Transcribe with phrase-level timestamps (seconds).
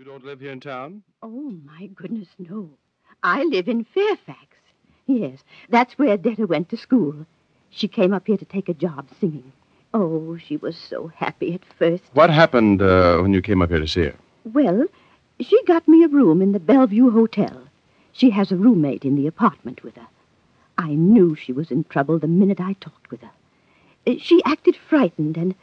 [0.00, 1.02] You don't live here in town?
[1.22, 2.70] Oh, my goodness, no.
[3.22, 4.56] I live in Fairfax.
[5.06, 7.26] Yes, that's where Detta went to school.
[7.68, 9.52] She came up here to take a job singing.
[9.92, 12.04] Oh, she was so happy at first.
[12.14, 14.14] What happened uh, when you came up here to see her?
[14.50, 14.86] Well,
[15.38, 17.64] she got me a room in the Bellevue Hotel.
[18.12, 20.08] She has a roommate in the apartment with her.
[20.78, 24.16] I knew she was in trouble the minute I talked with her.
[24.18, 25.54] She acted frightened, and,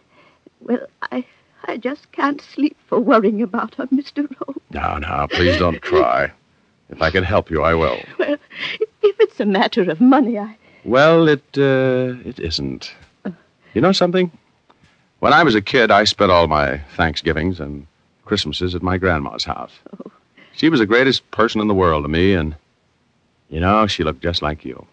[0.60, 1.26] well, I,
[1.68, 4.28] I just can't sleep for worrying about her, Mr.
[4.40, 4.58] Rogue.
[4.72, 6.32] No, no, please don't cry.
[6.90, 8.00] If I can help you, I will.
[8.18, 10.56] Well, if it's a matter of money, I.
[10.86, 12.94] Well, it uh, it isn't.
[13.74, 14.32] You know something?
[15.20, 17.88] When I was a kid, I spent all my Thanksgivings and
[18.24, 19.74] Christmases at my grandma's house.
[20.00, 20.12] Oh.
[20.54, 22.56] She was the greatest person in the world to me, and
[23.50, 24.88] you know, she looked just like you,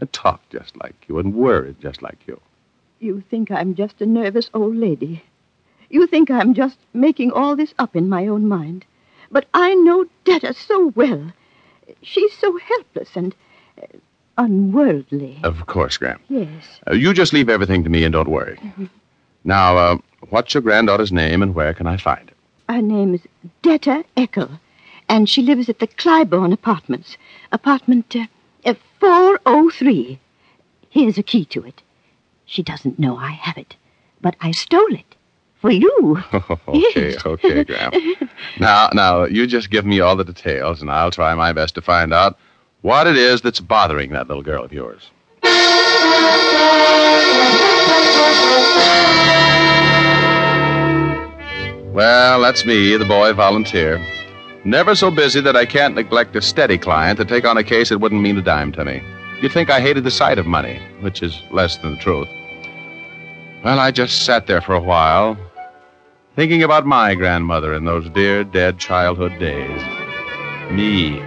[0.00, 2.40] and talked just like you, and worried just like you.
[3.00, 5.22] You think I'm just a nervous old lady.
[5.94, 8.84] You think I'm just making all this up in my own mind.
[9.30, 11.30] But I know Detta so well.
[12.02, 13.32] She's so helpless and
[13.80, 13.86] uh,
[14.36, 15.38] unworldly.
[15.44, 16.18] Of course, Graham.
[16.28, 16.80] Yes.
[16.84, 18.58] Uh, you just leave everything to me and don't worry.
[19.44, 19.98] Now, uh,
[20.30, 22.74] what's your granddaughter's name, and where can I find her?
[22.74, 23.20] Her name is
[23.62, 24.58] Detta Eckel,
[25.08, 27.16] and she lives at the Clybourne Apartments.
[27.52, 28.26] Apartment uh,
[28.66, 30.18] uh, 403.
[30.90, 31.82] Here's a key to it.
[32.46, 33.76] She doesn't know I have it,
[34.20, 35.14] but I stole it
[35.64, 36.22] for you.
[36.68, 37.24] okay, Yes.
[37.24, 37.90] okay, Graham.
[38.60, 41.80] Now, now, you just give me all the details, and I'll try my best to
[41.80, 42.36] find out
[42.82, 45.10] what it is that's bothering that little girl of yours.
[51.92, 54.04] Well, that's me, the boy volunteer.
[54.64, 57.90] Never so busy that I can't neglect a steady client to take on a case
[57.90, 59.00] that wouldn't mean a dime to me.
[59.40, 62.28] You'd think I hated the sight of money, which is less than the truth.
[63.64, 65.36] Well, I just sat there for a while,
[66.36, 69.82] thinking about my grandmother in those dear dead childhood days.
[70.72, 71.20] Me,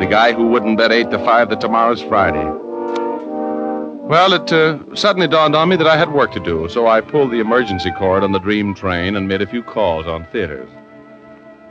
[0.00, 2.44] the guy who wouldn't bet eight to five that tomorrow's Friday.
[4.06, 7.00] Well, it uh, suddenly dawned on me that I had work to do, so I
[7.00, 10.68] pulled the emergency cord on the dream train and made a few calls on theaters.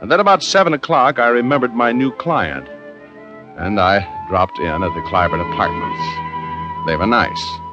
[0.00, 2.68] And then about seven o'clock, I remembered my new client,
[3.56, 6.88] and I dropped in at the Clybourne Apartments.
[6.88, 7.63] They were nice.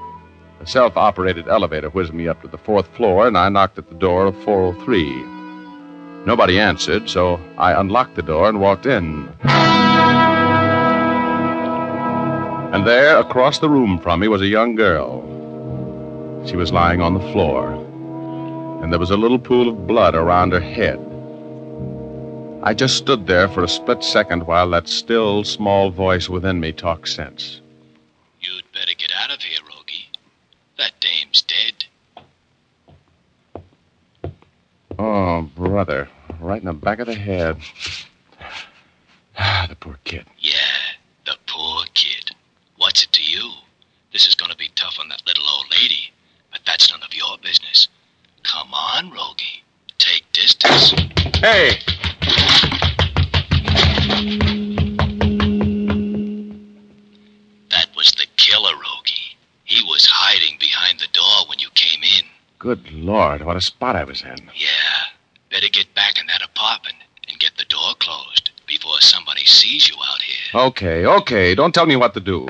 [0.61, 3.89] A self operated elevator whizzed me up to the fourth floor, and I knocked at
[3.89, 5.25] the door of 403.
[6.27, 9.27] Nobody answered, so I unlocked the door and walked in.
[12.73, 15.23] And there, across the room from me, was a young girl.
[16.45, 17.71] She was lying on the floor,
[18.83, 20.99] and there was a little pool of blood around her head.
[22.61, 26.71] I just stood there for a split second while that still, small voice within me
[26.71, 27.61] talked sense.
[28.39, 30.09] You'd better get out of here, Rogie.
[30.81, 31.85] That dame's dead.
[34.97, 36.09] Oh, brother.
[36.39, 37.57] Right in the back of the head.
[39.37, 40.25] Ah, the poor kid.
[40.39, 40.55] Yeah,
[41.27, 42.31] the poor kid.
[42.77, 43.51] What's it to you?
[44.11, 46.11] This is gonna be tough on that little old lady,
[46.51, 47.87] but that's none of your business.
[48.41, 49.63] Come on, Rogie.
[49.99, 50.95] Take distance.
[51.35, 51.77] Hey!
[62.61, 64.37] Good Lord, what a spot I was in.
[64.53, 64.67] Yeah.
[65.49, 66.93] Better get back in that apartment
[67.27, 70.61] and get the door closed before somebody sees you out here.
[70.67, 72.47] Okay, okay, don't tell me what to do.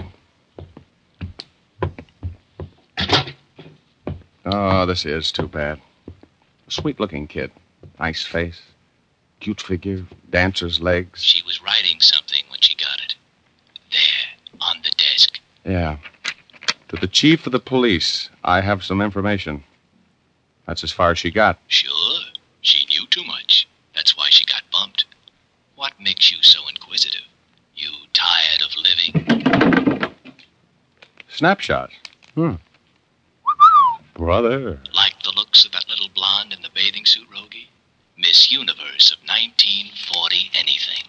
[4.44, 5.80] Oh, this is too bad.
[6.68, 7.50] Sweet looking kid.
[7.98, 8.62] Nice face.
[9.40, 10.06] Cute figure.
[10.30, 11.24] Dancer's legs.
[11.24, 13.16] She was writing something when she got it.
[13.94, 15.40] There, on the desk.
[15.64, 16.00] Yeah.
[16.90, 19.64] To the chief of the police, I have some information.
[20.66, 21.60] That's as far as she got.
[21.68, 22.22] Sure,
[22.62, 23.68] she knew too much.
[23.96, 25.06] That's why she got bumped.
[25.76, 27.26] What makes you so inquisitive?
[27.76, 30.14] You tired of living?
[31.30, 31.90] Snapshot.
[32.36, 32.56] Hmm.
[34.16, 34.80] Brother.
[34.94, 37.70] Like the looks of that little blonde in the bathing suit, Rogie?
[38.18, 41.04] Miss Universe of 1940 anything.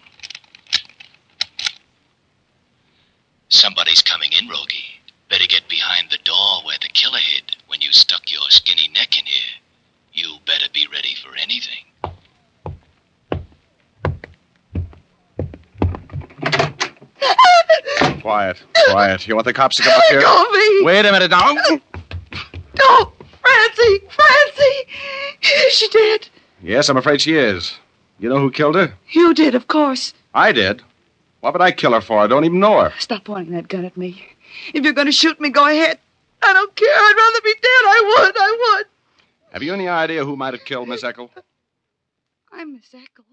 [3.49, 4.99] Somebody's coming in, Rogie.
[5.29, 9.17] Better get behind the door where the killer hid when you stuck your skinny neck
[9.17, 9.59] in here.
[10.11, 11.85] You better be ready for anything.
[18.23, 18.63] Quiet.
[18.89, 19.27] Quiet.
[19.27, 20.21] You want the cops to come up here?
[20.21, 20.83] Go me!
[20.85, 21.57] Wait a minute now.
[22.79, 23.11] Oh,
[23.41, 23.99] Francie!
[24.09, 25.67] Francie!
[25.67, 26.29] Is she dead?
[26.61, 27.77] Yes, I'm afraid she is.
[28.19, 28.93] You know who killed her?
[29.11, 30.13] You did, of course.
[30.33, 30.81] I did.
[31.41, 32.17] What would I kill her for?
[32.19, 32.93] I don't even know her.
[32.97, 34.25] Stop pointing that gun at me.
[34.73, 35.99] If you're going to shoot me, go ahead.
[36.41, 36.87] I don't care.
[36.95, 37.65] I'd rather be dead.
[37.65, 38.37] I would.
[38.37, 38.85] I would.
[39.51, 41.29] Have you any idea who might have killed Miss Eckel?
[42.53, 43.25] I'm Miss Eckel.